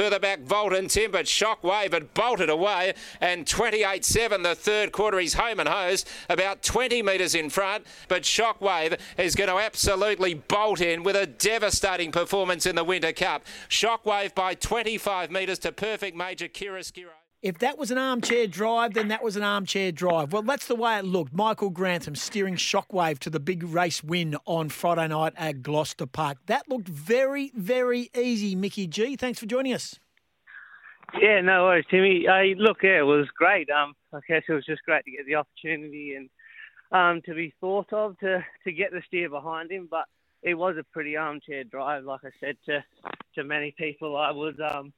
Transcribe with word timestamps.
further 0.00 0.18
back, 0.18 0.40
Volton 0.40 0.90
Tim, 0.90 1.10
but 1.10 1.26
Shockwave 1.26 1.92
had 1.92 2.14
bolted 2.14 2.48
away. 2.48 2.94
And 3.20 3.46
28 3.46 4.02
7, 4.02 4.42
the 4.42 4.54
third 4.54 4.92
quarter, 4.92 5.18
he's 5.18 5.34
home 5.34 5.60
and 5.60 5.68
hosed, 5.68 6.08
about 6.30 6.62
20 6.62 7.02
metres 7.02 7.34
in 7.34 7.50
front. 7.50 7.84
But 8.08 8.22
Shockwave 8.22 8.98
is 9.18 9.34
going 9.34 9.50
to 9.50 9.56
absolutely 9.56 10.32
bolt 10.32 10.80
in 10.80 11.02
with 11.02 11.16
a 11.16 11.26
devastating 11.26 12.12
performance 12.12 12.64
in 12.64 12.76
the 12.76 12.84
Winter 12.84 13.12
Cup. 13.12 13.44
Shockwave 13.68 14.34
by 14.34 14.54
25 14.54 15.30
metres 15.30 15.58
to 15.58 15.70
perfect 15.70 16.16
major 16.16 16.48
Kiraskiro. 16.48 17.19
If 17.42 17.56
that 17.60 17.78
was 17.78 17.90
an 17.90 17.96
armchair 17.96 18.46
drive, 18.46 18.92
then 18.92 19.08
that 19.08 19.22
was 19.22 19.34
an 19.34 19.42
armchair 19.42 19.92
drive. 19.92 20.30
Well, 20.30 20.42
that's 20.42 20.66
the 20.66 20.76
way 20.76 20.98
it 20.98 21.06
looked. 21.06 21.32
Michael 21.32 21.70
Grantham 21.70 22.14
steering 22.14 22.56
Shockwave 22.56 23.18
to 23.20 23.30
the 23.30 23.40
big 23.40 23.62
race 23.62 24.04
win 24.04 24.36
on 24.44 24.68
Friday 24.68 25.08
night 25.08 25.32
at 25.38 25.62
Gloucester 25.62 26.04
Park. 26.04 26.36
That 26.46 26.68
looked 26.68 26.88
very, 26.88 27.50
very 27.54 28.10
easy, 28.14 28.54
Mickey 28.54 28.86
G. 28.86 29.16
Thanks 29.16 29.38
for 29.38 29.46
joining 29.46 29.72
us. 29.72 29.98
Yeah, 31.18 31.40
no 31.40 31.64
worries, 31.64 31.86
Timmy. 31.90 32.28
Uh, 32.28 32.54
look, 32.58 32.82
yeah, 32.82 32.98
it 32.98 33.06
was 33.06 33.26
great. 33.34 33.70
Um, 33.70 33.94
I 34.12 34.20
guess 34.28 34.42
it 34.46 34.52
was 34.52 34.66
just 34.66 34.82
great 34.82 35.06
to 35.06 35.10
get 35.10 35.24
the 35.24 35.36
opportunity 35.36 36.16
and 36.16 36.28
um, 36.92 37.22
to 37.24 37.34
be 37.34 37.54
thought 37.58 37.90
of 37.94 38.18
to, 38.18 38.44
to 38.64 38.72
get 38.72 38.92
the 38.92 39.00
steer 39.06 39.30
behind 39.30 39.72
him. 39.72 39.88
But 39.90 40.04
it 40.42 40.54
was 40.54 40.76
a 40.78 40.84
pretty 40.92 41.16
armchair 41.16 41.64
drive, 41.64 42.04
like 42.04 42.20
I 42.22 42.30
said 42.38 42.56
to 42.66 42.84
to 43.36 43.44
many 43.44 43.74
people. 43.78 44.16
I 44.16 44.30
was 44.30 44.54
um, 44.74 44.92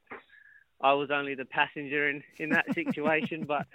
I 0.82 0.92
was 0.94 1.10
only 1.10 1.34
the 1.34 1.44
passenger 1.44 2.08
in, 2.08 2.22
in 2.38 2.50
that 2.50 2.66
situation, 2.74 3.44
but 3.48 3.66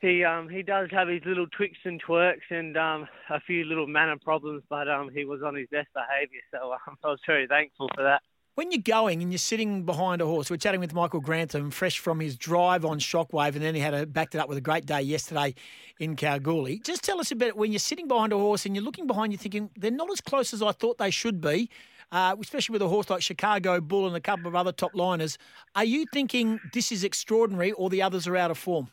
he 0.00 0.24
um, 0.24 0.48
he 0.48 0.62
does 0.62 0.88
have 0.90 1.08
his 1.08 1.22
little 1.24 1.46
twicks 1.46 1.78
and 1.84 2.02
twerks 2.02 2.50
and 2.50 2.76
um, 2.76 3.08
a 3.30 3.40
few 3.40 3.64
little 3.64 3.86
manner 3.86 4.16
problems, 4.22 4.62
but 4.68 4.88
um, 4.88 5.10
he 5.12 5.24
was 5.24 5.42
on 5.42 5.54
his 5.54 5.68
best 5.70 5.88
behaviour, 5.94 6.40
so 6.52 6.72
um, 6.72 6.96
I 7.04 7.08
was 7.08 7.20
very 7.26 7.46
thankful 7.46 7.88
for 7.94 8.02
that. 8.02 8.22
When 8.56 8.72
you're 8.72 8.80
going 8.80 9.20
and 9.20 9.30
you're 9.30 9.38
sitting 9.38 9.84
behind 9.84 10.22
a 10.22 10.26
horse, 10.26 10.50
we're 10.50 10.56
chatting 10.56 10.80
with 10.80 10.94
Michael 10.94 11.20
Grantham, 11.20 11.70
fresh 11.70 11.98
from 11.98 12.20
his 12.20 12.36
drive 12.38 12.86
on 12.86 12.98
Shockwave, 12.98 13.54
and 13.54 13.62
then 13.62 13.74
he 13.74 13.82
had 13.82 13.92
a, 13.92 14.06
backed 14.06 14.34
it 14.34 14.38
up 14.38 14.48
with 14.48 14.56
a 14.56 14.62
great 14.62 14.86
day 14.86 15.02
yesterday 15.02 15.54
in 15.98 16.16
Kalgoorlie. 16.16 16.78
Just 16.78 17.04
tell 17.04 17.20
us 17.20 17.30
about 17.30 17.56
when 17.56 17.70
you're 17.70 17.78
sitting 17.78 18.08
behind 18.08 18.32
a 18.32 18.38
horse 18.38 18.64
and 18.64 18.74
you're 18.74 18.84
looking 18.84 19.06
behind, 19.06 19.30
you're 19.30 19.38
thinking 19.38 19.68
they're 19.76 19.90
not 19.90 20.10
as 20.10 20.22
close 20.22 20.54
as 20.54 20.62
I 20.62 20.72
thought 20.72 20.96
they 20.96 21.10
should 21.10 21.42
be 21.42 21.68
uh, 22.12 22.36
especially 22.40 22.72
with 22.74 22.82
a 22.82 22.88
horse 22.88 23.10
like 23.10 23.22
Chicago 23.22 23.80
Bull 23.80 24.06
and 24.06 24.16
a 24.16 24.20
couple 24.20 24.46
of 24.46 24.54
other 24.54 24.72
top 24.72 24.94
liners. 24.94 25.38
Are 25.74 25.84
you 25.84 26.06
thinking 26.12 26.60
this 26.72 26.92
is 26.92 27.04
extraordinary 27.04 27.72
or 27.72 27.90
the 27.90 28.02
others 28.02 28.26
are 28.26 28.36
out 28.36 28.50
of 28.50 28.58
form? 28.58 28.88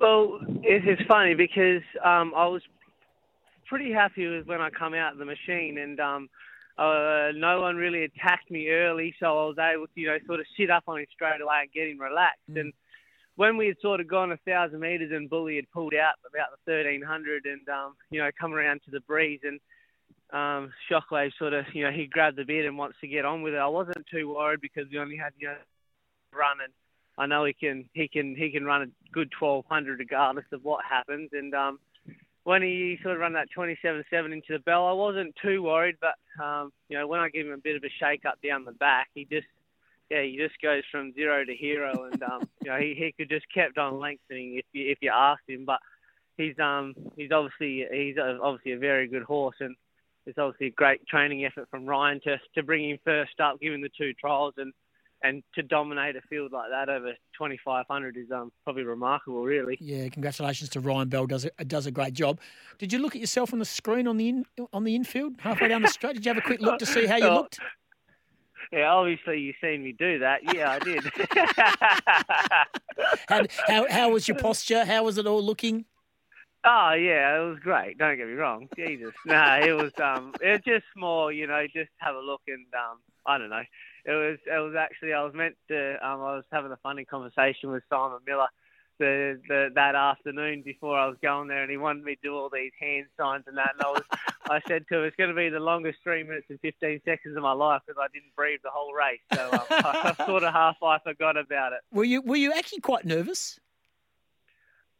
Well, 0.00 0.40
it's 0.62 1.02
funny 1.06 1.34
because 1.34 1.82
um, 2.04 2.32
I 2.34 2.46
was 2.46 2.62
pretty 3.66 3.92
happy 3.92 4.26
with 4.26 4.46
when 4.46 4.60
I 4.60 4.70
come 4.70 4.94
out 4.94 5.12
of 5.12 5.18
the 5.18 5.26
machine 5.26 5.78
and 5.78 6.00
um, 6.00 6.28
uh, 6.78 7.32
no 7.34 7.60
one 7.60 7.76
really 7.76 8.04
attacked 8.04 8.50
me 8.50 8.68
early, 8.70 9.14
so 9.20 9.26
I 9.26 9.44
was 9.46 9.56
able 9.58 9.86
to, 9.86 10.00
you 10.00 10.06
know, 10.06 10.16
sort 10.26 10.40
of 10.40 10.46
sit 10.56 10.70
up 10.70 10.84
on 10.86 10.98
him 10.98 11.06
straight 11.12 11.42
away 11.42 11.60
and 11.62 11.72
get 11.72 11.88
him 11.88 12.00
relaxed. 12.00 12.40
Mm. 12.50 12.60
And 12.60 12.72
when 13.36 13.58
we 13.58 13.66
had 13.66 13.76
sort 13.82 14.00
of 14.00 14.08
gone 14.08 14.32
a 14.32 14.38
thousand 14.38 14.80
metres 14.80 15.12
and 15.12 15.28
Bully 15.28 15.56
had 15.56 15.70
pulled 15.70 15.94
out 15.94 16.14
about 16.26 16.48
the 16.64 16.72
1300 16.72 17.44
and, 17.44 17.68
um, 17.68 17.94
you 18.10 18.20
know, 18.20 18.30
come 18.40 18.54
around 18.54 18.80
to 18.86 18.90
the 18.90 19.00
breeze 19.00 19.40
and 19.44 19.60
um, 20.32 20.72
Shockwave 20.90 21.32
sort 21.38 21.52
of, 21.52 21.64
you 21.72 21.84
know, 21.84 21.90
he 21.90 22.06
grabbed 22.06 22.36
the 22.36 22.44
bit 22.44 22.66
and 22.66 22.78
wants 22.78 22.96
to 23.00 23.08
get 23.08 23.24
on 23.24 23.42
with 23.42 23.54
it. 23.54 23.58
I 23.58 23.66
wasn't 23.66 24.06
too 24.10 24.34
worried 24.34 24.60
because 24.60 24.84
we 24.90 24.98
only 24.98 25.16
had, 25.16 25.32
you 25.38 25.48
know, 25.48 25.56
run 26.32 26.58
and 26.62 26.72
I 27.18 27.26
know 27.26 27.44
he 27.44 27.52
can, 27.52 27.88
he 27.92 28.08
can, 28.08 28.34
he 28.34 28.50
can 28.50 28.64
run 28.64 28.82
a 28.82 29.12
good 29.12 29.30
1200 29.38 29.98
regardless 29.98 30.46
of 30.52 30.64
what 30.64 30.84
happens. 30.88 31.30
And 31.32 31.54
um, 31.54 31.78
when 32.44 32.62
he 32.62 32.98
sort 33.02 33.14
of 33.14 33.20
ran 33.20 33.34
that 33.34 33.48
27-7 33.56 34.04
into 34.32 34.52
the 34.52 34.58
bell, 34.60 34.86
I 34.86 34.92
wasn't 34.92 35.34
too 35.42 35.62
worried. 35.62 35.96
But 36.00 36.42
um, 36.42 36.72
you 36.88 36.98
know, 36.98 37.06
when 37.06 37.20
I 37.20 37.28
give 37.28 37.46
him 37.46 37.52
a 37.52 37.58
bit 37.58 37.76
of 37.76 37.84
a 37.84 37.90
shake 37.98 38.24
up 38.24 38.38
down 38.42 38.64
the 38.64 38.72
back, 38.72 39.08
he 39.14 39.24
just, 39.24 39.46
yeah, 40.10 40.22
he 40.22 40.36
just 40.36 40.60
goes 40.62 40.82
from 40.90 41.12
zero 41.14 41.44
to 41.44 41.54
hero, 41.54 42.08
and 42.10 42.22
um, 42.22 42.48
you 42.64 42.70
know, 42.70 42.78
he 42.78 42.94
he 42.94 43.12
could 43.16 43.28
just 43.28 43.46
kept 43.52 43.78
on 43.78 44.00
lengthening 44.00 44.56
if 44.56 44.64
you 44.72 44.90
if 44.90 44.98
you 45.00 45.10
asked 45.14 45.48
him. 45.48 45.64
But 45.64 45.80
he's 46.36 46.58
um 46.58 46.94
he's 47.16 47.30
obviously 47.30 47.86
he's 47.92 48.16
obviously 48.18 48.72
a 48.72 48.78
very 48.78 49.06
good 49.06 49.22
horse 49.22 49.56
and 49.60 49.76
it's 50.26 50.38
obviously 50.38 50.68
a 50.68 50.70
great 50.70 51.06
training 51.06 51.44
effort 51.44 51.68
from 51.70 51.86
Ryan 51.86 52.20
to 52.24 52.38
to 52.54 52.62
bring 52.62 52.90
him 52.90 52.98
first 53.04 53.40
up, 53.40 53.60
given 53.60 53.80
the 53.80 53.90
two 53.96 54.12
trials, 54.14 54.54
and 54.56 54.72
and 55.22 55.42
to 55.54 55.62
dominate 55.62 56.16
a 56.16 56.22
field 56.22 56.52
like 56.52 56.70
that 56.70 56.88
over 56.88 57.12
2,500 57.36 58.16
is 58.16 58.30
um, 58.30 58.50
probably 58.64 58.84
remarkable, 58.84 59.42
really. 59.42 59.76
Yeah, 59.80 60.08
congratulations 60.08 60.70
to 60.70 60.80
Ryan 60.80 61.08
Bell. 61.08 61.26
Does 61.26 61.46
a, 61.58 61.64
does 61.64 61.86
a 61.86 61.90
great 61.90 62.14
job. 62.14 62.40
Did 62.78 62.92
you 62.92 62.98
look 62.98 63.14
at 63.14 63.20
yourself 63.20 63.52
on 63.52 63.58
the 63.58 63.64
screen 63.64 64.06
on 64.06 64.16
the 64.16 64.28
in, 64.28 64.46
on 64.72 64.84
the 64.84 64.94
infield 64.94 65.34
halfway 65.40 65.68
down 65.68 65.82
the 65.82 65.88
straight? 65.92 66.14
Did 66.14 66.24
you 66.24 66.30
have 66.30 66.42
a 66.42 66.46
quick 66.46 66.60
look 66.60 66.78
to 66.78 66.86
see 66.86 67.06
how 67.06 67.16
you 67.16 67.28
looked? 67.28 67.58
Yeah, 68.72 68.92
obviously 68.92 69.40
you've 69.40 69.56
seen 69.60 69.82
me 69.82 69.90
do 69.90 70.20
that. 70.20 70.42
Yeah, 70.54 70.70
I 70.70 70.78
did. 70.78 71.02
how, 73.28 73.42
how, 73.66 73.90
how 73.90 74.10
was 74.10 74.28
your 74.28 74.36
posture? 74.36 74.84
How 74.84 75.02
was 75.02 75.18
it 75.18 75.26
all 75.26 75.42
looking? 75.42 75.86
Oh 76.64 76.92
yeah, 76.92 77.40
it 77.40 77.48
was 77.48 77.58
great. 77.60 77.96
Don't 77.96 78.16
get 78.16 78.26
me 78.26 78.34
wrong. 78.34 78.68
Jesus, 78.76 79.14
no, 79.24 79.60
it 79.62 79.72
was 79.72 79.92
um, 80.02 80.34
it 80.42 80.50
was 80.50 80.60
just 80.64 80.86
more, 80.96 81.32
you 81.32 81.46
know, 81.46 81.66
just 81.72 81.90
have 81.98 82.14
a 82.14 82.20
look 82.20 82.42
and 82.48 82.66
um, 82.74 82.98
I 83.26 83.38
don't 83.38 83.50
know. 83.50 83.62
It 84.04 84.12
was 84.12 84.38
it 84.46 84.58
was 84.58 84.74
actually 84.78 85.14
I 85.14 85.24
was 85.24 85.34
meant 85.34 85.56
to 85.68 85.92
um, 86.06 86.20
I 86.20 86.36
was 86.36 86.44
having 86.52 86.72
a 86.72 86.78
funny 86.82 87.04
conversation 87.04 87.70
with 87.70 87.82
Simon 87.88 88.18
Miller 88.26 88.48
the, 89.00 89.40
the 89.48 89.70
that 89.74 89.94
afternoon 89.94 90.62
before 90.62 90.96
I 90.96 91.06
was 91.06 91.16
going 91.22 91.48
there, 91.48 91.62
and 91.62 91.70
he 91.70 91.78
wanted 91.78 92.04
me 92.04 92.14
to 92.16 92.20
do 92.22 92.36
all 92.36 92.50
these 92.52 92.70
hand 92.78 93.06
signs 93.18 93.44
and 93.48 93.56
that, 93.56 93.72
and 93.74 93.82
I 93.82 93.90
was 93.90 94.02
I 94.48 94.60
said 94.68 94.84
to 94.88 94.98
him 94.98 95.04
it's 95.04 95.16
going 95.16 95.30
to 95.30 95.36
be 95.36 95.48
the 95.48 95.58
longest 95.58 95.98
three 96.04 96.22
minutes 96.22 96.46
and 96.50 96.60
fifteen 96.60 97.00
seconds 97.04 97.36
of 97.36 97.42
my 97.42 97.52
life 97.52 97.80
because 97.86 98.00
I 98.00 98.06
didn't 98.12 98.36
breathe 98.36 98.60
the 98.62 98.70
whole 98.70 98.92
race, 98.92 99.20
so 99.32 99.48
um, 99.52 99.64
I, 99.70 100.14
I 100.20 100.26
sort 100.26 100.44
of 100.44 100.52
half 100.52 100.76
I 100.82 100.98
forgot 100.98 101.36
about 101.36 101.72
it. 101.72 101.80
Were 101.90 102.04
you 102.04 102.22
were 102.22 102.36
you 102.36 102.52
actually 102.52 102.80
quite 102.80 103.04
nervous? 103.04 103.58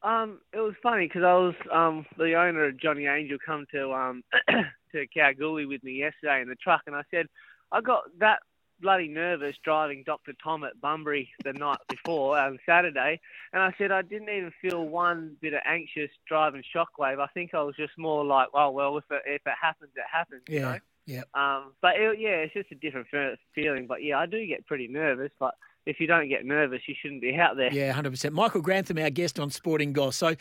Um, 0.02 0.40
it 0.52 0.60
was 0.60 0.74
funny 0.82 1.06
because 1.06 1.24
I 1.24 1.34
was 1.34 1.54
um 1.70 2.06
the 2.16 2.34
owner 2.34 2.64
of 2.64 2.80
Johnny 2.80 3.06
Angel 3.06 3.38
come 3.44 3.66
to 3.72 3.92
um 3.92 4.22
to 4.92 5.06
Kalgoorlie 5.08 5.66
with 5.66 5.84
me 5.84 5.92
yesterday 5.92 6.40
in 6.40 6.48
the 6.48 6.56
truck, 6.56 6.82
and 6.86 6.96
I 6.96 7.02
said 7.10 7.26
I 7.70 7.80
got 7.80 8.04
that 8.18 8.40
bloody 8.80 9.08
nervous 9.08 9.56
driving 9.62 10.02
Dr. 10.04 10.32
Tom 10.42 10.64
at 10.64 10.80
Bunbury 10.80 11.28
the 11.44 11.52
night 11.52 11.78
before 11.88 12.38
on 12.38 12.52
um, 12.52 12.58
Saturday, 12.64 13.20
and 13.52 13.62
I 13.62 13.74
said 13.76 13.92
I 13.92 14.02
didn't 14.02 14.30
even 14.30 14.52
feel 14.62 14.84
one 14.84 15.36
bit 15.40 15.52
of 15.52 15.60
anxious 15.66 16.10
driving 16.26 16.62
Shockwave. 16.74 17.20
I 17.20 17.26
think 17.34 17.52
I 17.52 17.62
was 17.62 17.76
just 17.76 17.92
more 17.98 18.24
like, 18.24 18.48
oh 18.54 18.70
well, 18.70 18.96
if 18.96 19.04
it 19.10 19.22
if 19.26 19.42
it 19.46 19.54
happens, 19.60 19.90
it 19.96 20.04
happens. 20.10 20.42
Yeah. 20.48 20.54
You 20.54 20.62
know? 20.62 20.78
Yeah. 21.06 21.22
Um, 21.34 21.72
but 21.82 21.96
it, 21.96 22.20
yeah, 22.20 22.36
it's 22.36 22.54
just 22.54 22.70
a 22.70 22.76
different 22.76 23.08
feeling. 23.54 23.86
But 23.86 24.02
yeah, 24.04 24.18
I 24.18 24.26
do 24.26 24.46
get 24.46 24.66
pretty 24.66 24.86
nervous, 24.86 25.32
but 25.40 25.54
if 25.86 26.00
you 26.00 26.06
don't 26.06 26.28
get 26.28 26.44
nervous, 26.44 26.82
you 26.86 26.94
shouldn't 27.00 27.20
be 27.20 27.36
out 27.36 27.56
there. 27.56 27.72
Yeah, 27.72 27.92
hundred 27.92 28.10
percent. 28.10 28.34
Michael 28.34 28.60
Grantham, 28.60 28.98
our 28.98 29.10
guest 29.10 29.40
on 29.40 29.50
Sporting 29.50 29.92
Goss. 29.92 30.16
So, 30.16 30.34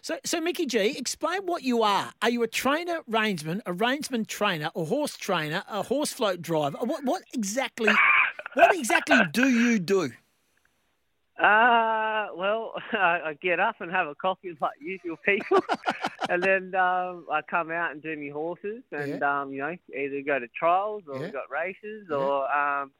so, 0.00 0.18
so, 0.24 0.40
Mickey 0.40 0.66
G, 0.66 0.96
explain 0.98 1.46
what 1.46 1.62
you 1.62 1.82
are. 1.82 2.12
Are 2.20 2.30
you 2.30 2.42
a 2.42 2.48
trainer, 2.48 3.00
rangeman, 3.10 3.60
a 3.66 3.72
rangeman 3.72 4.26
trainer, 4.26 4.70
a 4.74 4.84
horse 4.84 5.16
trainer, 5.16 5.62
a 5.68 5.82
horse 5.82 6.12
float 6.12 6.42
driver? 6.42 6.78
What, 6.78 7.04
what 7.04 7.22
exactly, 7.32 7.92
what 8.54 8.74
exactly 8.74 9.18
do 9.32 9.48
you 9.48 9.78
do? 9.78 10.10
Uh, 11.42 12.28
well, 12.36 12.74
I 12.92 13.36
get 13.40 13.58
up 13.58 13.80
and 13.80 13.90
have 13.90 14.06
a 14.06 14.14
coffee 14.14 14.56
like 14.60 14.72
usual 14.80 15.16
people, 15.24 15.60
and 16.28 16.42
then 16.42 16.74
um, 16.74 17.26
I 17.32 17.40
come 17.48 17.70
out 17.70 17.92
and 17.92 18.02
do 18.02 18.16
my 18.16 18.30
horses, 18.30 18.82
and 18.92 19.20
yeah. 19.20 19.40
um, 19.40 19.52
you 19.52 19.60
know, 19.60 19.76
either 19.96 20.22
go 20.24 20.38
to 20.38 20.46
trials 20.48 21.02
or 21.08 21.16
yeah. 21.16 21.22
we've 21.22 21.32
got 21.32 21.50
races, 21.50 22.06
yeah. 22.10 22.16
or 22.16 22.52
um, 22.52 22.92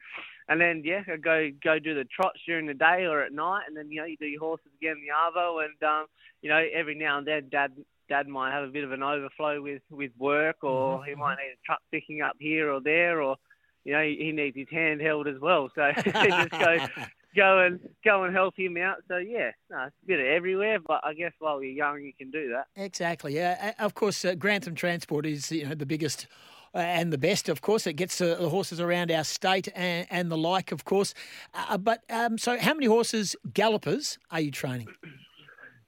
and 0.52 0.60
then 0.60 0.82
yeah, 0.84 1.02
I 1.10 1.16
go 1.16 1.50
go 1.64 1.78
do 1.78 1.94
the 1.94 2.04
trots 2.04 2.40
during 2.46 2.66
the 2.66 2.74
day 2.74 3.06
or 3.06 3.22
at 3.22 3.32
night, 3.32 3.62
and 3.66 3.74
then 3.76 3.90
you 3.90 4.00
know 4.00 4.06
you 4.06 4.18
do 4.18 4.26
your 4.26 4.40
horses 4.40 4.66
again 4.76 4.96
in 4.98 5.02
the 5.02 5.12
arvo, 5.12 5.64
and 5.64 5.82
um, 5.82 6.06
you 6.42 6.50
know 6.50 6.62
every 6.74 6.94
now 6.94 7.16
and 7.16 7.26
then 7.26 7.48
dad 7.50 7.72
dad 8.08 8.28
might 8.28 8.52
have 8.52 8.64
a 8.64 8.70
bit 8.70 8.84
of 8.84 8.92
an 8.92 9.02
overflow 9.02 9.62
with 9.62 9.80
with 9.90 10.12
work, 10.18 10.56
or 10.62 10.98
mm-hmm. 10.98 11.08
he 11.08 11.14
might 11.14 11.36
need 11.36 11.54
a 11.54 11.64
truck 11.64 11.80
picking 11.90 12.20
up 12.20 12.36
here 12.38 12.70
or 12.70 12.80
there, 12.80 13.22
or 13.22 13.36
you 13.84 13.94
know 13.94 14.02
he, 14.02 14.16
he 14.18 14.32
needs 14.32 14.54
his 14.54 14.68
hand 14.70 15.00
held 15.00 15.26
as 15.26 15.40
well. 15.40 15.70
So 15.74 15.90
just 16.04 16.50
go 16.50 16.76
go 17.36 17.58
and 17.60 17.80
go 18.04 18.24
and 18.24 18.34
help 18.34 18.54
him 18.58 18.76
out. 18.76 18.98
So 19.08 19.16
yeah, 19.16 19.52
no, 19.70 19.84
it's 19.84 19.96
a 20.02 20.06
bit 20.06 20.20
of 20.20 20.26
everywhere, 20.26 20.80
but 20.86 21.00
I 21.02 21.14
guess 21.14 21.32
while 21.38 21.62
you're 21.62 21.72
young, 21.72 22.02
you 22.02 22.12
can 22.12 22.30
do 22.30 22.50
that. 22.50 22.66
Exactly. 22.76 23.34
Yeah. 23.34 23.72
Of 23.78 23.94
course, 23.94 24.22
uh, 24.22 24.34
Grantham 24.34 24.74
Transport 24.74 25.24
is 25.24 25.50
you 25.50 25.66
know 25.66 25.74
the 25.74 25.86
biggest 25.86 26.26
and 26.74 27.12
the 27.12 27.18
best, 27.18 27.48
of 27.48 27.60
course. 27.60 27.86
It 27.86 27.94
gets 27.94 28.20
uh, 28.20 28.36
the 28.40 28.48
horses 28.48 28.80
around 28.80 29.10
our 29.10 29.24
state 29.24 29.68
and, 29.74 30.06
and 30.10 30.30
the 30.30 30.36
like, 30.36 30.72
of 30.72 30.84
course. 30.84 31.14
Uh, 31.54 31.78
but 31.78 32.02
um, 32.10 32.38
so, 32.38 32.58
how 32.58 32.74
many 32.74 32.86
horses, 32.86 33.36
gallopers, 33.52 34.18
are 34.30 34.40
you 34.40 34.50
training? 34.50 34.88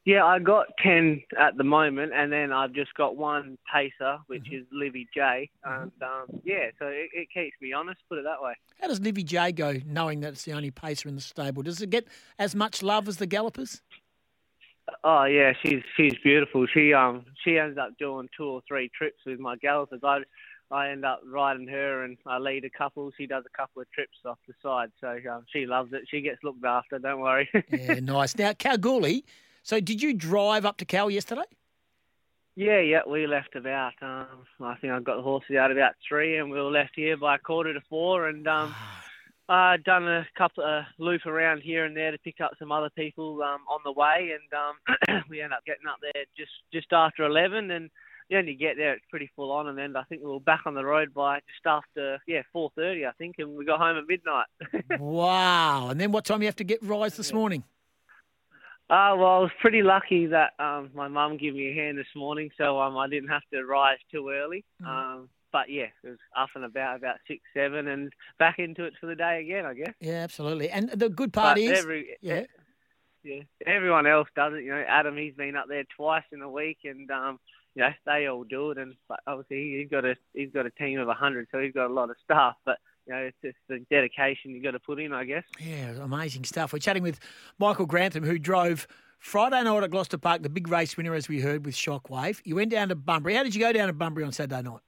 Yeah, 0.04 0.26
I 0.26 0.38
got 0.38 0.66
10 0.82 1.22
at 1.38 1.56
the 1.56 1.64
moment, 1.64 2.12
and 2.14 2.30
then 2.30 2.52
I've 2.52 2.74
just 2.74 2.92
got 2.92 3.16
one 3.16 3.56
pacer, 3.72 4.18
which 4.26 4.42
mm-hmm. 4.42 4.56
is 4.56 4.66
Livy 4.70 5.08
J. 5.14 5.50
Mm-hmm. 5.66 5.82
And 5.82 5.92
um, 6.02 6.40
yeah, 6.44 6.66
so 6.78 6.86
it, 6.88 7.08
it, 7.14 7.28
keeps 7.32 7.56
me 7.62 7.72
honest, 7.72 8.00
put 8.10 8.18
it 8.18 8.24
that 8.24 8.42
way. 8.42 8.52
How 8.82 8.88
does 8.88 9.00
Livy 9.00 9.22
J 9.22 9.52
go, 9.52 9.80
knowing 9.86 10.20
that 10.20 10.34
it's 10.34 10.44
the 10.44 10.52
only 10.52 10.70
pacer 10.70 11.08
in 11.08 11.14
the 11.14 11.22
stable? 11.22 11.62
Does 11.62 11.80
it 11.80 11.88
get 11.88 12.06
as 12.38 12.54
much 12.54 12.82
love 12.82 13.08
as 13.08 13.16
the 13.16 13.26
gallopers? 13.26 13.80
Oh 15.02 15.24
yeah, 15.24 15.54
she's 15.62 15.82
she's 15.96 16.14
beautiful. 16.22 16.66
She 16.66 16.92
um 16.92 17.24
she 17.42 17.58
ends 17.58 17.78
up 17.78 17.96
doing 17.98 18.28
two 18.36 18.44
or 18.44 18.60
three 18.68 18.90
trips 18.94 19.16
with 19.24 19.40
my 19.40 19.56
gallopers. 19.56 20.00
I 20.04 20.18
I 20.70 20.90
end 20.90 21.04
up 21.04 21.20
riding 21.24 21.68
her, 21.68 22.04
and 22.04 22.16
I 22.26 22.38
lead 22.38 22.64
a 22.64 22.70
couple. 22.70 23.10
She 23.16 23.26
does 23.26 23.44
a 23.46 23.56
couple 23.56 23.82
of 23.82 23.90
trips 23.92 24.18
off 24.24 24.38
the 24.48 24.54
side, 24.62 24.90
so 25.00 25.18
um, 25.30 25.44
she 25.52 25.66
loves 25.66 25.92
it. 25.92 26.02
She 26.10 26.20
gets 26.20 26.42
looked 26.42 26.64
after. 26.64 26.98
Don't 26.98 27.20
worry. 27.20 27.48
yeah, 27.70 28.00
nice. 28.00 28.36
Now, 28.36 28.52
Kalgoorlie. 28.52 29.24
So, 29.62 29.80
did 29.80 30.02
you 30.02 30.12
drive 30.12 30.64
up 30.64 30.76
to 30.78 30.84
Cal 30.84 31.10
yesterday? 31.10 31.44
Yeah, 32.56 32.80
yeah, 32.80 33.00
we 33.08 33.26
left 33.26 33.56
about. 33.56 33.94
Um, 34.00 34.26
I 34.60 34.76
think 34.76 34.92
I 34.92 35.00
got 35.00 35.16
the 35.16 35.22
horses 35.22 35.56
out 35.56 35.72
about 35.72 35.94
three, 36.08 36.38
and 36.38 36.50
we 36.50 36.60
were 36.60 36.70
left 36.70 36.92
here 36.94 37.16
by 37.16 37.36
a 37.36 37.38
quarter 37.38 37.74
to 37.74 37.80
four, 37.90 38.28
and 38.28 38.46
um, 38.46 38.74
uh, 39.48 39.76
done 39.84 40.06
a 40.06 40.26
couple 40.38 40.64
of 40.64 40.84
loop 40.98 41.26
around 41.26 41.62
here 41.62 41.84
and 41.84 41.96
there 41.96 42.12
to 42.12 42.18
pick 42.18 42.40
up 42.40 42.52
some 42.58 42.70
other 42.70 42.90
people 42.90 43.42
um, 43.42 43.62
on 43.68 43.80
the 43.84 43.92
way, 43.92 44.32
and 44.32 45.18
um, 45.18 45.24
we 45.30 45.40
end 45.40 45.52
up 45.52 45.64
getting 45.66 45.86
up 45.88 45.98
there 46.00 46.24
just 46.36 46.52
just 46.72 46.92
after 46.92 47.24
eleven, 47.24 47.72
and 47.72 47.90
you 48.28 48.56
get 48.56 48.76
there, 48.76 48.94
it's 48.94 49.04
pretty 49.10 49.30
full 49.36 49.52
on, 49.52 49.68
and 49.68 49.78
then 49.78 49.96
I 49.96 50.02
think 50.04 50.22
we 50.22 50.30
were 50.30 50.40
back 50.40 50.62
on 50.66 50.74
the 50.74 50.84
road 50.84 51.14
by 51.14 51.36
just 51.36 51.66
after 51.66 52.18
yeah 52.26 52.42
four 52.52 52.70
thirty, 52.76 53.06
I 53.06 53.12
think, 53.12 53.36
and 53.38 53.56
we 53.56 53.64
got 53.64 53.78
home 53.80 53.96
at 53.96 54.04
midnight. 54.08 54.46
wow! 55.00 55.88
And 55.88 56.00
then 56.00 56.12
what 56.12 56.24
time 56.24 56.42
you 56.42 56.48
have 56.48 56.56
to 56.56 56.64
get 56.64 56.82
rise 56.82 57.16
this 57.16 57.32
morning? 57.32 57.64
Uh, 58.90 59.16
well, 59.16 59.26
I 59.26 59.38
was 59.38 59.50
pretty 59.60 59.82
lucky 59.82 60.26
that 60.26 60.52
um, 60.58 60.90
my 60.94 61.08
mum 61.08 61.38
gave 61.38 61.54
me 61.54 61.70
a 61.70 61.74
hand 61.74 61.96
this 61.96 62.06
morning, 62.14 62.50
so 62.58 62.80
um, 62.80 62.98
I 62.98 63.08
didn't 63.08 63.30
have 63.30 63.42
to 63.52 63.64
rise 63.64 63.98
too 64.12 64.28
early. 64.28 64.62
Mm. 64.82 64.86
Um, 64.86 65.28
but 65.52 65.70
yeah, 65.70 65.86
it 66.02 66.08
was 66.08 66.18
up 66.36 66.50
and 66.54 66.64
about 66.64 66.96
about 66.96 67.16
six, 67.26 67.40
seven, 67.54 67.88
and 67.88 68.12
back 68.38 68.58
into 68.58 68.84
it 68.84 68.92
for 69.00 69.06
the 69.06 69.14
day 69.14 69.40
again, 69.40 69.64
I 69.64 69.74
guess. 69.74 69.94
Yeah, 70.00 70.14
absolutely. 70.14 70.68
And 70.68 70.90
the 70.90 71.08
good 71.08 71.32
part 71.32 71.56
but 71.56 71.62
is, 71.62 71.78
every, 71.78 72.16
yeah, 72.20 72.42
yeah, 73.22 73.42
everyone 73.66 74.06
else 74.06 74.28
does 74.36 74.52
it. 74.54 74.64
You 74.64 74.72
know, 74.72 74.84
Adam, 74.86 75.16
he's 75.16 75.34
been 75.34 75.56
up 75.56 75.66
there 75.68 75.84
twice 75.96 76.24
in 76.32 76.42
a 76.42 76.50
week, 76.50 76.78
and 76.84 77.10
um, 77.10 77.38
you 77.74 77.82
know, 77.82 77.90
they 78.06 78.26
all 78.26 78.44
do 78.44 78.70
it. 78.70 78.78
And 78.78 78.94
obviously, 79.26 79.78
he's 79.78 79.90
got 79.90 80.04
a 80.04 80.16
he's 80.32 80.50
got 80.52 80.66
a 80.66 80.70
team 80.70 80.98
of 81.00 81.08
a 81.08 81.14
hundred, 81.14 81.48
so 81.50 81.58
he's 81.60 81.72
got 81.72 81.90
a 81.90 81.92
lot 81.92 82.10
of 82.10 82.16
staff. 82.24 82.54
But 82.64 82.78
you 83.06 83.14
know, 83.14 83.20
it's 83.20 83.36
just 83.42 83.56
the 83.68 83.84
dedication 83.90 84.52
you've 84.52 84.64
got 84.64 84.72
to 84.72 84.80
put 84.80 85.00
in, 85.00 85.12
I 85.12 85.24
guess. 85.24 85.44
Yeah, 85.60 85.90
amazing 86.02 86.44
stuff. 86.44 86.72
We're 86.72 86.78
chatting 86.78 87.02
with 87.02 87.20
Michael 87.58 87.86
Grantham, 87.86 88.24
who 88.24 88.38
drove 88.38 88.86
Friday 89.18 89.62
night 89.62 89.82
at 89.82 89.90
Gloucester 89.90 90.18
Park, 90.18 90.42
the 90.42 90.48
big 90.48 90.68
race 90.68 90.96
winner, 90.96 91.14
as 91.14 91.28
we 91.28 91.40
heard, 91.40 91.64
with 91.64 91.74
Shockwave. 91.74 92.40
You 92.44 92.56
went 92.56 92.70
down 92.70 92.88
to 92.90 92.94
Bunbury. 92.94 93.34
How 93.34 93.42
did 93.42 93.54
you 93.54 93.60
go 93.60 93.72
down 93.72 93.88
to 93.88 93.92
Bunbury 93.92 94.24
on 94.24 94.32
Saturday 94.32 94.62
night? 94.62 94.80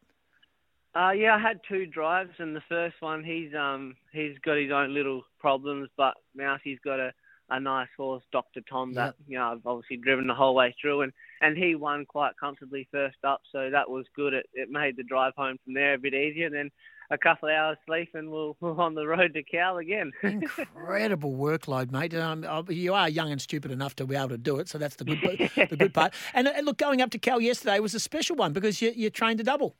Uh, 0.94 1.10
yeah, 1.10 1.34
I 1.34 1.38
had 1.38 1.60
two 1.68 1.84
drives, 1.84 2.32
and 2.38 2.56
the 2.56 2.62
first 2.68 2.96
one, 3.00 3.22
he's 3.22 3.54
um 3.54 3.96
he's 4.12 4.38
got 4.38 4.56
his 4.56 4.72
own 4.72 4.94
little 4.94 5.22
problems, 5.38 5.90
but 5.96 6.14
Mousie's 6.34 6.78
got 6.82 7.00
a, 7.00 7.12
a 7.48 7.60
nice 7.60 7.88
horse, 7.96 8.22
Doctor 8.32 8.60
Tom, 8.68 8.94
that 8.94 9.14
yep. 9.18 9.28
you 9.28 9.38
know 9.38 9.52
I've 9.52 9.66
obviously 9.66 9.96
driven 9.98 10.26
the 10.26 10.34
whole 10.34 10.54
way 10.54 10.74
through, 10.80 11.02
and, 11.02 11.12
and 11.40 11.56
he 11.56 11.74
won 11.74 12.04
quite 12.06 12.32
comfortably 12.38 12.88
first 12.90 13.18
up, 13.24 13.42
so 13.52 13.70
that 13.70 13.90
was 13.90 14.06
good. 14.14 14.34
It 14.34 14.46
it 14.54 14.70
made 14.70 14.96
the 14.96 15.04
drive 15.04 15.34
home 15.36 15.58
from 15.64 15.74
there 15.74 15.94
a 15.94 15.98
bit 15.98 16.14
easier. 16.14 16.46
And 16.46 16.54
then 16.54 16.70
a 17.10 17.18
couple 17.18 17.48
of 17.48 17.54
hours 17.54 17.78
sleep, 17.86 18.10
and 18.14 18.30
we'll, 18.30 18.56
we're 18.60 18.78
on 18.80 18.94
the 18.94 19.06
road 19.06 19.34
to 19.34 19.42
Cal 19.42 19.78
again. 19.78 20.12
Incredible 20.22 21.32
workload, 21.32 21.90
mate. 21.90 22.14
Um, 22.14 22.44
you 22.68 22.94
are 22.94 23.08
young 23.08 23.30
and 23.30 23.40
stupid 23.40 23.70
enough 23.70 23.96
to 23.96 24.06
be 24.06 24.16
able 24.16 24.30
to 24.30 24.38
do 24.38 24.58
it, 24.58 24.68
so 24.68 24.78
that's 24.78 24.96
the 24.96 25.04
good 25.04 25.20
the 25.70 25.76
good 25.76 25.94
part. 25.94 26.14
And, 26.34 26.48
and 26.48 26.66
look, 26.66 26.78
going 26.78 27.00
up 27.02 27.10
to 27.10 27.18
Cal 27.18 27.40
yesterday 27.40 27.78
was 27.80 27.94
a 27.94 28.00
special 28.00 28.36
one 28.36 28.52
because 28.52 28.80
you 28.82 28.92
you 28.94 29.10
trained 29.10 29.40
a 29.40 29.44
double. 29.44 29.76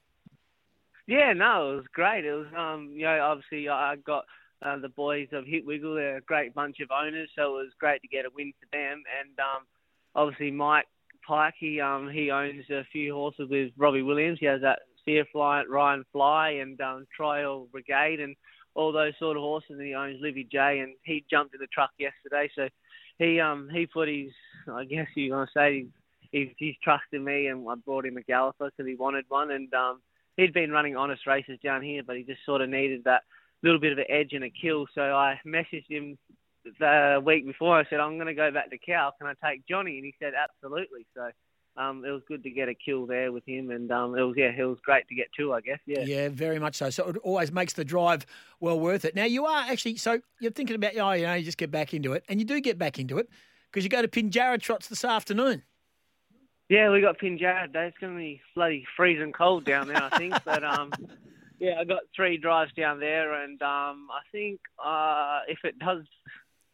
Yeah, 1.06 1.32
no, 1.34 1.72
it 1.72 1.76
was 1.76 1.84
great. 1.92 2.24
It 2.24 2.32
was, 2.32 2.48
um, 2.56 2.90
you 2.92 3.04
know, 3.04 3.20
obviously 3.22 3.68
I 3.68 3.94
got 3.94 4.24
uh, 4.62 4.78
the 4.78 4.88
boys 4.88 5.28
of 5.32 5.46
Hit 5.46 5.66
Wiggle. 5.66 5.94
They're 5.94 6.18
a 6.18 6.22
great 6.22 6.54
bunch 6.54 6.80
of 6.80 6.90
owners, 6.90 7.30
so 7.36 7.58
it 7.58 7.64
was 7.64 7.72
great 7.78 8.02
to 8.02 8.08
get 8.08 8.24
a 8.24 8.30
win 8.34 8.52
for 8.60 8.66
them. 8.76 9.02
And 9.20 9.38
um, 9.38 9.66
obviously 10.14 10.50
Mike 10.50 10.86
Pike, 11.26 11.54
he 11.58 11.80
um, 11.80 12.08
he 12.08 12.30
owns 12.30 12.68
a 12.70 12.84
few 12.92 13.14
horses 13.14 13.48
with 13.50 13.72
Robbie 13.76 14.02
Williams. 14.02 14.38
He 14.40 14.46
has 14.46 14.60
that 14.62 14.80
Sear 15.04 15.24
Fly, 15.32 15.64
Ryan 15.68 16.04
Fly, 16.12 16.50
and 16.50 16.80
um, 16.80 17.06
Trial 17.14 17.68
Brigade, 17.72 18.20
and 18.20 18.36
all 18.74 18.92
those 18.92 19.14
sort 19.18 19.36
of 19.36 19.42
horses. 19.42 19.70
And 19.70 19.82
he 19.82 19.94
owns 19.94 20.20
Livy 20.20 20.46
J, 20.50 20.80
and 20.80 20.94
he 21.04 21.24
jumped 21.30 21.54
in 21.54 21.60
the 21.60 21.66
truck 21.68 21.90
yesterday, 21.98 22.50
so 22.54 22.68
he 23.18 23.40
um 23.40 23.68
he 23.72 23.86
put 23.86 24.08
his, 24.08 24.30
I 24.72 24.84
guess 24.84 25.06
you're 25.14 25.36
gonna 25.36 25.50
say 25.54 25.86
he's 26.32 26.48
he's 26.58 26.76
trusted 26.82 27.22
me, 27.22 27.48
and 27.48 27.66
I 27.68 27.74
brought 27.74 28.06
him 28.06 28.16
a 28.16 28.22
galloper 28.22 28.70
because 28.70 28.88
he 28.88 28.94
wanted 28.94 29.24
one, 29.28 29.50
and 29.50 29.72
um 29.74 30.00
he'd 30.36 30.52
been 30.52 30.70
running 30.70 30.96
honest 30.96 31.26
races 31.26 31.58
down 31.64 31.82
here, 31.82 32.02
but 32.06 32.16
he 32.16 32.22
just 32.22 32.44
sort 32.44 32.60
of 32.60 32.68
needed 32.68 33.04
that 33.04 33.22
little 33.66 33.80
bit 33.80 33.92
of 33.92 33.98
an 33.98 34.06
edge 34.08 34.32
and 34.32 34.44
a 34.44 34.50
kill. 34.50 34.86
So 34.94 35.02
I 35.02 35.40
messaged 35.46 35.90
him 35.90 36.16
the 36.78 37.22
week 37.24 37.46
before. 37.46 37.78
I 37.78 37.84
said, 37.88 38.00
I'm 38.00 38.16
going 38.16 38.26
to 38.26 38.34
go 38.34 38.50
back 38.50 38.70
to 38.70 38.78
Cal. 38.78 39.14
Can 39.18 39.26
I 39.26 39.34
take 39.48 39.66
Johnny? 39.66 39.96
And 39.96 40.04
he 40.04 40.14
said, 40.20 40.32
absolutely. 40.34 41.06
So 41.14 41.30
um, 41.76 42.04
it 42.04 42.10
was 42.10 42.22
good 42.26 42.42
to 42.42 42.50
get 42.50 42.68
a 42.68 42.74
kill 42.74 43.06
there 43.06 43.32
with 43.32 43.46
him, 43.46 43.70
and 43.70 43.90
um, 43.92 44.16
it 44.16 44.22
was 44.22 44.34
yeah, 44.36 44.50
it 44.56 44.64
was 44.64 44.78
great 44.82 45.06
to 45.08 45.14
get 45.14 45.26
two, 45.36 45.52
I 45.52 45.60
guess. 45.60 45.78
Yeah, 45.84 46.00
yeah, 46.00 46.28
very 46.30 46.58
much 46.58 46.76
so. 46.76 46.88
So 46.88 47.08
it 47.08 47.16
always 47.18 47.52
makes 47.52 47.74
the 47.74 47.84
drive 47.84 48.24
well 48.60 48.80
worth 48.80 49.04
it. 49.04 49.14
Now 49.14 49.24
you 49.24 49.44
are 49.44 49.64
actually 49.68 49.96
so 49.96 50.20
you're 50.40 50.52
thinking 50.52 50.76
about 50.76 50.96
oh, 50.96 51.12
you 51.12 51.26
know, 51.26 51.34
you 51.34 51.44
just 51.44 51.58
get 51.58 51.70
back 51.70 51.92
into 51.92 52.14
it, 52.14 52.24
and 52.28 52.40
you 52.40 52.46
do 52.46 52.60
get 52.60 52.78
back 52.78 52.98
into 52.98 53.18
it 53.18 53.28
because 53.70 53.84
you 53.84 53.90
go 53.90 54.00
to 54.00 54.08
Pinjarra 54.08 54.60
trots 54.60 54.88
this 54.88 55.04
afternoon. 55.04 55.62
Yeah, 56.68 56.90
we 56.90 57.00
got 57.00 57.18
Pinjarra 57.18 57.72
Day. 57.72 57.88
It's 57.88 57.98
going 57.98 58.14
to 58.14 58.18
be 58.18 58.40
bloody 58.54 58.84
freezing 58.96 59.32
cold 59.32 59.64
down 59.64 59.86
there, 59.86 60.02
I 60.02 60.18
think. 60.18 60.34
but 60.44 60.64
um, 60.64 60.90
yeah, 61.58 61.74
I 61.80 61.84
got 61.84 62.02
three 62.14 62.36
drives 62.36 62.72
down 62.76 63.00
there, 63.00 63.42
and 63.42 63.60
um, 63.62 64.08
I 64.10 64.20
think 64.32 64.60
uh, 64.84 65.40
if 65.48 65.58
it 65.64 65.78
does, 65.78 66.04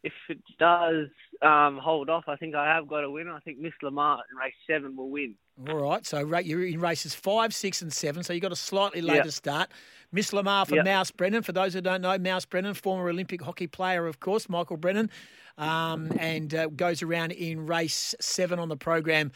if 0.02 0.12
it 0.28 0.40
does 0.58 1.08
um, 1.40 1.78
hold 1.78 2.10
off, 2.10 2.24
I 2.26 2.36
think 2.36 2.54
I 2.54 2.66
have 2.74 2.88
got 2.88 3.04
a 3.04 3.10
win. 3.10 3.28
I 3.28 3.40
think 3.40 3.58
Miss 3.58 3.72
Lamar 3.82 4.20
in 4.30 4.36
race 4.36 4.54
seven 4.66 4.96
will 4.96 5.10
win. 5.10 5.34
All 5.68 5.76
right, 5.76 6.04
so 6.04 6.18
you're 6.38 6.66
in 6.66 6.80
races 6.80 7.14
five, 7.14 7.54
six, 7.54 7.82
and 7.82 7.92
seven, 7.92 8.22
so 8.22 8.32
you've 8.32 8.42
got 8.42 8.52
a 8.52 8.56
slightly 8.56 9.02
later 9.02 9.24
yep. 9.24 9.32
start. 9.32 9.70
Miss 10.10 10.32
Lamar 10.32 10.66
for 10.66 10.76
yep. 10.76 10.84
Mouse 10.84 11.10
Brennan. 11.10 11.42
For 11.42 11.52
those 11.52 11.74
who 11.74 11.80
don't 11.80 12.00
know, 12.00 12.18
Mouse 12.18 12.44
Brennan, 12.44 12.74
former 12.74 13.08
Olympic 13.08 13.42
hockey 13.42 13.66
player, 13.66 14.06
of 14.06 14.20
course, 14.20 14.48
Michael 14.48 14.76
Brennan, 14.76 15.10
um, 15.58 16.10
and 16.18 16.54
uh, 16.54 16.66
goes 16.68 17.02
around 17.02 17.32
in 17.32 17.66
race 17.66 18.14
seven 18.20 18.58
on 18.58 18.68
the 18.68 18.76
program 18.76 19.30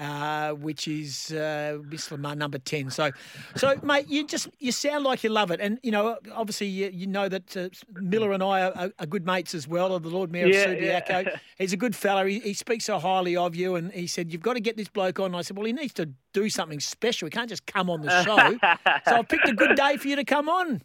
uh, 0.00 0.52
which 0.52 0.88
is 0.88 1.30
uh, 1.30 1.78
Miss 1.86 2.10
Lamar 2.10 2.34
number 2.34 2.58
ten. 2.58 2.90
So, 2.90 3.10
so 3.54 3.78
mate, 3.82 4.08
you 4.08 4.26
just 4.26 4.48
you 4.58 4.72
sound 4.72 5.04
like 5.04 5.22
you 5.22 5.28
love 5.28 5.50
it, 5.50 5.60
and 5.60 5.78
you 5.82 5.92
know, 5.92 6.16
obviously, 6.34 6.68
you, 6.68 6.90
you 6.92 7.06
know 7.06 7.28
that 7.28 7.54
uh, 7.56 7.68
Miller 7.92 8.32
and 8.32 8.42
I 8.42 8.62
are, 8.62 8.90
are, 8.98 9.06
good 9.06 9.26
mates 9.26 9.54
as 9.54 9.68
well. 9.68 9.94
Of 9.94 10.02
The 10.02 10.08
Lord 10.08 10.32
Mayor 10.32 10.46
yeah, 10.46 10.60
of 10.60 10.78
Subiaco, 10.78 11.24
yeah. 11.26 11.36
he's 11.58 11.74
a 11.74 11.76
good 11.76 11.94
fella. 11.94 12.26
He, 12.26 12.40
he, 12.40 12.54
speaks 12.54 12.86
so 12.86 12.98
highly 12.98 13.36
of 13.36 13.54
you, 13.54 13.74
and 13.74 13.92
he 13.92 14.06
said 14.06 14.32
you've 14.32 14.40
got 14.40 14.54
to 14.54 14.60
get 14.60 14.78
this 14.78 14.88
bloke 14.88 15.20
on. 15.20 15.26
And 15.26 15.36
I 15.36 15.42
said, 15.42 15.56
well, 15.56 15.66
he 15.66 15.72
needs 15.74 15.92
to 15.94 16.08
do 16.32 16.48
something 16.48 16.80
special. 16.80 17.26
He 17.26 17.30
can't 17.30 17.50
just 17.50 17.66
come 17.66 17.90
on 17.90 18.00
the 18.00 18.24
show. 18.24 18.58
so 19.06 19.16
I 19.16 19.22
picked 19.22 19.48
a 19.48 19.52
good 19.52 19.76
day 19.76 19.98
for 19.98 20.08
you 20.08 20.16
to 20.16 20.24
come 20.24 20.48
on, 20.48 20.80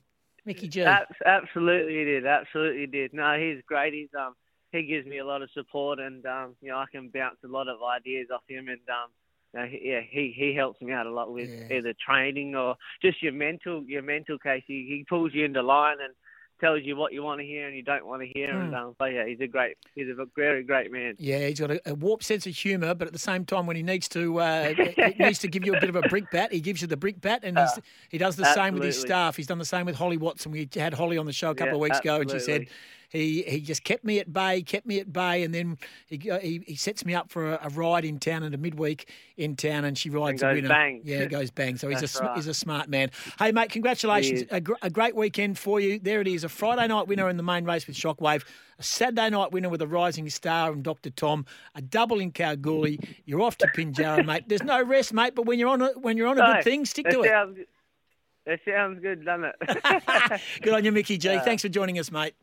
Mickey 0.45 0.67
G. 0.67 0.81
Absolutely, 1.25 1.99
he 1.99 2.03
did. 2.03 2.25
Absolutely 2.25 2.87
did. 2.87 3.13
No, 3.13 3.39
he's 3.39 3.61
great. 3.65 3.93
He's 3.93 4.09
um 4.19 4.33
he 4.75 4.83
gives 4.83 5.07
me 5.07 5.19
a 5.19 5.25
lot 5.25 5.41
of 5.41 5.49
support, 5.51 5.99
and 5.99 6.25
um, 6.25 6.55
you 6.61 6.69
know 6.69 6.77
I 6.77 6.85
can 6.91 7.09
bounce 7.09 7.37
a 7.43 7.47
lot 7.47 7.67
of 7.67 7.77
ideas 7.83 8.27
off 8.33 8.43
him, 8.47 8.67
and 8.67 8.79
um, 8.89 9.09
you 9.53 9.59
know, 9.59 9.65
yeah, 9.65 10.01
he 10.09 10.33
he 10.35 10.55
helps 10.55 10.81
me 10.81 10.91
out 10.91 11.05
a 11.05 11.11
lot 11.11 11.31
with 11.31 11.49
yeah. 11.49 11.77
either 11.77 11.93
training 12.05 12.55
or 12.55 12.75
just 13.01 13.21
your 13.21 13.33
mental 13.33 13.83
your 13.83 14.01
mental 14.01 14.37
case. 14.37 14.63
He 14.67 14.85
he 14.87 15.05
pulls 15.07 15.33
you 15.33 15.45
into 15.45 15.61
line 15.61 15.97
and 16.03 16.13
tells 16.59 16.81
you 16.83 16.95
what 16.95 17.11
you 17.11 17.21
want 17.21 17.39
to 17.39 17.45
hear 17.45 17.67
and 17.67 17.75
you 17.75 17.83
don't 17.83 18.05
want 18.05 18.21
to 18.21 18.27
hear. 18.33 18.53
Mm. 18.53 18.61
And 18.61 18.69
hmm. 18.69 18.75
um, 18.75 18.95
but 18.97 19.05
yeah, 19.05 19.25
he's 19.25 19.39
a 19.41 19.47
great, 19.47 19.77
he's 19.93 20.07
a 20.07 20.25
very 20.35 20.63
great 20.63 20.91
man. 20.91 21.15
Yeah, 21.17 21.47
he's 21.47 21.59
got 21.59 21.71
a, 21.71 21.81
a 21.85 21.95
warped 21.95 22.23
sense 22.23 22.45
of 22.47 22.55
humour, 22.55 22.93
but 22.95 23.07
at 23.07 23.13
the 23.13 23.19
same 23.19 23.45
time, 23.45 23.65
when 23.65 23.75
he 23.75 23.83
needs 23.83 24.07
to, 24.09 24.39
uh, 24.39 24.73
he 24.73 25.15
needs 25.19 25.39
to 25.39 25.47
give 25.47 25.65
you 25.65 25.75
a 25.75 25.79
bit 25.79 25.89
of 25.89 25.95
a 25.95 26.03
brick 26.03 26.31
bat. 26.31 26.51
He 26.51 26.61
gives 26.61 26.81
you 26.81 26.87
the 26.87 26.97
brick 26.97 27.21
bat, 27.21 27.41
and 27.43 27.57
uh, 27.57 27.67
he 28.09 28.17
does 28.17 28.35
the 28.35 28.43
absolutely. 28.43 28.67
same 28.67 28.73
with 28.75 28.83
his 28.83 28.99
staff. 28.99 29.35
He's 29.35 29.47
done 29.47 29.57
the 29.59 29.65
same 29.65 29.85
with 29.85 29.95
Holly 29.95 30.17
Watson. 30.17 30.51
We 30.51 30.69
had 30.75 30.93
Holly 30.93 31.17
on 31.17 31.25
the 31.25 31.33
show 31.33 31.51
a 31.51 31.55
couple 31.55 31.67
yeah, 31.67 31.75
of 31.75 31.81
weeks 31.81 31.97
absolutely. 31.97 32.25
ago, 32.25 32.31
and 32.31 32.41
she 32.41 32.45
said 32.45 32.67
he 33.15 33.43
he 33.43 33.61
just 33.61 33.83
kept 33.83 34.03
me 34.03 34.19
at 34.19 34.31
bay, 34.31 34.61
kept 34.61 34.85
me 34.85 34.99
at 34.99 35.11
bay, 35.11 35.43
and 35.43 35.53
then 35.53 35.77
he 36.07 36.17
he, 36.17 36.63
he 36.65 36.75
sets 36.75 37.05
me 37.05 37.15
up 37.15 37.29
for 37.31 37.53
a, 37.53 37.59
a, 37.63 37.69
ride 37.69 38.05
in 38.05 38.19
town 38.19 38.43
and 38.43 38.53
a 38.53 38.57
midweek 38.57 39.09
in 39.37 39.55
town, 39.55 39.85
and 39.85 39.97
she 39.97 40.09
rides 40.09 40.41
and 40.41 40.51
a 40.51 40.55
winner. 40.55 40.69
Bang. 40.69 41.01
Yeah, 41.03 41.19
it 41.19 41.29
goes 41.29 41.51
bang. 41.51 41.77
So 41.77 41.89
he's 41.89 42.17
a 42.17 42.23
right. 42.23 42.35
he's 42.35 42.47
a 42.47 42.53
smart 42.53 42.89
man. 42.89 43.11
Hey 43.39 43.51
mate, 43.51 43.69
congratulations! 43.69 44.43
A, 44.51 44.61
gr- 44.61 44.73
a, 44.81 44.89
great 44.89 45.15
weekend 45.15 45.57
for 45.57 45.79
you. 45.79 45.99
There 45.99 46.21
it 46.21 46.27
is, 46.27 46.43
a 46.43 46.49
Friday 46.49 46.87
night 46.87 47.07
winner 47.07 47.29
in 47.29 47.37
the 47.37 47.43
main 47.43 47.65
race 47.65 47.87
with 47.87 47.95
Shockwave, 47.95 48.43
a 48.79 48.83
Saturday 48.83 49.29
night 49.29 49.51
winner 49.51 49.69
with 49.69 49.81
a 49.81 49.87
Rising 49.87 50.29
Star 50.29 50.71
and 50.71 50.83
Dr. 50.83 51.09
Tom, 51.09 51.45
a 51.75 51.81
double 51.81 52.19
in 52.19 52.31
Kalgoorlie. 52.31 52.99
You're 53.25 53.41
off 53.41 53.57
to 53.59 53.67
Pinjarra, 53.67 54.25
mate. 54.25 54.47
There's 54.47 54.63
no 54.63 54.83
rest, 54.83 55.13
mate. 55.13 55.35
But 55.35 55.45
when 55.45 55.59
you're 55.59 55.69
on 55.69 55.81
a, 55.81 55.87
when 55.99 56.17
you're 56.17 56.27
on 56.27 56.37
a 56.37 56.41
no, 56.41 56.53
good 56.53 56.63
thing, 56.63 56.85
stick 56.85 57.05
to 57.05 57.23
sounds, 57.23 57.57
it. 57.57 57.69
That 58.45 58.59
sounds 58.65 58.99
good, 59.01 59.25
doesn't 59.25 59.45
it? 59.45 60.41
good 60.61 60.73
on 60.73 60.85
you, 60.85 60.91
Mickey 60.91 61.17
G. 61.17 61.39
Thanks 61.43 61.63
for 61.63 61.69
joining 61.69 61.97
us, 61.97 62.11
mate. 62.11 62.35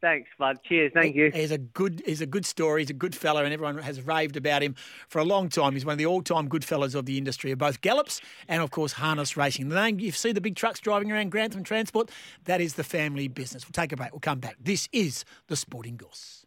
Thanks, 0.00 0.30
bud. 0.38 0.58
Cheers. 0.64 0.92
Thank 0.94 1.16
you. 1.16 1.30
He's 1.34 1.50
a 1.50 1.58
good. 1.58 2.02
He's 2.06 2.20
a 2.20 2.26
good 2.26 2.46
story. 2.46 2.82
He's 2.82 2.90
a 2.90 2.94
good 2.94 3.14
fella, 3.14 3.42
and 3.42 3.52
everyone 3.52 3.78
has 3.78 4.00
raved 4.02 4.36
about 4.36 4.62
him 4.62 4.74
for 5.08 5.18
a 5.18 5.24
long 5.24 5.48
time. 5.48 5.72
He's 5.72 5.84
one 5.84 5.94
of 5.94 5.98
the 5.98 6.06
all-time 6.06 6.48
good 6.48 6.64
fellas 6.64 6.94
of 6.94 7.06
the 7.06 7.18
industry 7.18 7.50
of 7.50 7.58
both 7.58 7.80
gallops 7.80 8.20
and, 8.46 8.62
of 8.62 8.70
course, 8.70 8.92
harness 8.92 9.36
racing. 9.36 9.68
The 9.68 9.74
name 9.74 9.98
you 9.98 10.12
see 10.12 10.32
the 10.32 10.40
big 10.40 10.56
trucks 10.56 10.80
driving 10.80 11.10
around 11.10 11.30
Grantham 11.30 11.64
Transport. 11.64 12.10
That 12.44 12.60
is 12.60 12.74
the 12.74 12.84
family 12.84 13.28
business. 13.28 13.66
We'll 13.66 13.72
take 13.72 13.92
a 13.92 13.96
break. 13.96 14.12
We'll 14.12 14.20
come 14.20 14.40
back. 14.40 14.56
This 14.60 14.88
is 14.92 15.24
the 15.48 15.56
Sporting 15.56 15.96
Goss. 15.96 16.46